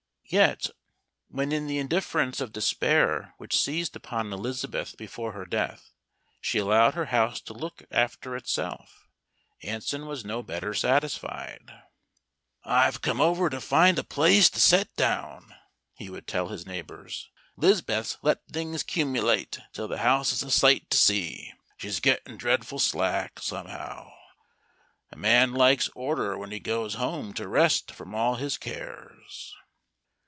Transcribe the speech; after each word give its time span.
Yet, 0.33 0.69
when 1.27 1.51
in 1.51 1.67
the 1.67 1.77
indifference 1.77 2.39
of 2.39 2.53
despair 2.53 3.33
which 3.37 3.59
seized 3.59 3.97
upon 3.97 4.31
Elizabeth 4.31 4.95
before 4.95 5.33
her 5.33 5.45
death, 5.45 5.91
she 6.39 6.57
allowed 6.57 6.93
her 6.93 7.07
house 7.07 7.41
to 7.41 7.53
look 7.53 7.83
after 7.91 8.37
itself, 8.37 9.09
Anson 9.61 10.05
was 10.07 10.23
no 10.23 10.41
better 10.41 10.73
satisfied. 10.73 11.69
"I've 12.63 13.01
come 13.01 13.19
over 13.19 13.49
to 13.49 13.59
find 13.59 13.99
a 13.99 14.05
place 14.05 14.49
to 14.51 14.61
set 14.61 14.95
down," 14.95 15.53
he 15.95 16.09
would 16.09 16.27
tell 16.27 16.47
his 16.47 16.65
neighbors. 16.65 17.29
"'Liz'beth's 17.57 18.17
let 18.21 18.39
things 18.47 18.83
'cumulate, 18.83 19.59
till 19.73 19.89
the 19.89 19.97
house 19.97 20.31
is 20.31 20.43
a 20.43 20.49
sight 20.49 20.89
to 20.91 20.97
see 20.97 21.51
she's 21.75 21.99
gettin' 21.99 22.37
dreadful 22.37 22.79
slack, 22.79 23.39
somehow. 23.39 24.09
A 25.11 25.17
man 25.17 25.51
likes 25.51 25.89
order 25.93 26.37
when 26.37 26.51
he 26.53 26.61
goes 26.61 26.93
home 26.93 27.33
to 27.33 27.49
rest 27.49 27.91
from 27.91 28.15
all 28.15 28.35
his 28.35 28.57
cares." 28.57 29.57